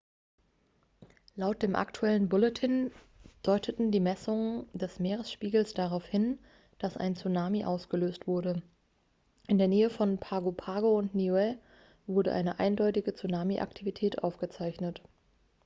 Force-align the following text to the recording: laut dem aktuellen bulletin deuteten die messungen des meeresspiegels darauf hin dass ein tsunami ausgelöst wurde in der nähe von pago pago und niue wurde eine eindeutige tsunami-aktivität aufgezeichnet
laut 1.35 1.61
dem 1.61 1.75
aktuellen 1.75 2.27
bulletin 2.27 2.91
deuteten 3.45 3.91
die 3.91 3.99
messungen 3.99 4.67
des 4.73 4.97
meeresspiegels 4.99 5.75
darauf 5.75 6.07
hin 6.07 6.39
dass 6.79 6.97
ein 6.97 7.15
tsunami 7.15 7.65
ausgelöst 7.65 8.25
wurde 8.25 8.63
in 9.47 9.59
der 9.59 9.67
nähe 9.67 9.91
von 9.91 10.17
pago 10.17 10.53
pago 10.53 10.97
und 10.97 11.13
niue 11.13 11.55
wurde 12.07 12.33
eine 12.33 12.57
eindeutige 12.57 13.13
tsunami-aktivität 13.13 14.23
aufgezeichnet 14.23 15.03